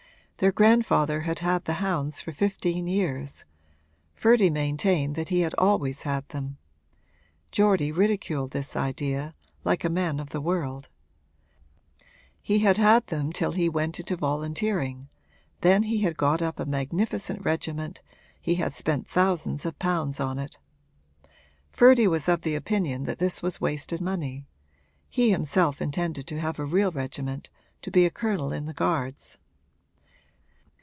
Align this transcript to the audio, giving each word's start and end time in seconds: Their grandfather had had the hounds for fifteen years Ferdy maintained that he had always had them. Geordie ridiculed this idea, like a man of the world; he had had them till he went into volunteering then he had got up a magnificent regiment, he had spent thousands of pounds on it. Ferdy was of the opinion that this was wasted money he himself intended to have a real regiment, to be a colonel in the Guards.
Their 0.37 0.51
grandfather 0.51 1.21
had 1.21 1.37
had 1.37 1.65
the 1.65 1.73
hounds 1.85 2.19
for 2.19 2.31
fifteen 2.31 2.87
years 2.87 3.45
Ferdy 4.15 4.49
maintained 4.49 5.15
that 5.15 5.29
he 5.29 5.41
had 5.41 5.53
always 5.59 6.01
had 6.01 6.27
them. 6.29 6.57
Geordie 7.51 7.91
ridiculed 7.91 8.49
this 8.49 8.75
idea, 8.75 9.35
like 9.63 9.83
a 9.83 9.87
man 9.91 10.19
of 10.19 10.31
the 10.31 10.41
world; 10.41 10.89
he 12.41 12.57
had 12.57 12.77
had 12.77 13.05
them 13.05 13.31
till 13.31 13.51
he 13.51 13.69
went 13.69 13.99
into 13.99 14.15
volunteering 14.15 15.09
then 15.59 15.83
he 15.83 15.99
had 15.99 16.17
got 16.17 16.41
up 16.41 16.59
a 16.59 16.65
magnificent 16.65 17.45
regiment, 17.45 18.01
he 18.41 18.55
had 18.55 18.73
spent 18.73 19.07
thousands 19.07 19.63
of 19.63 19.77
pounds 19.77 20.19
on 20.19 20.39
it. 20.39 20.57
Ferdy 21.69 22.07
was 22.07 22.27
of 22.27 22.41
the 22.41 22.55
opinion 22.55 23.03
that 23.03 23.19
this 23.19 23.43
was 23.43 23.61
wasted 23.61 24.01
money 24.01 24.47
he 25.07 25.29
himself 25.29 25.79
intended 25.79 26.25
to 26.25 26.39
have 26.39 26.57
a 26.57 26.65
real 26.65 26.89
regiment, 26.91 27.51
to 27.83 27.91
be 27.91 28.07
a 28.07 28.09
colonel 28.09 28.51
in 28.51 28.65
the 28.65 28.73
Guards. 28.73 29.37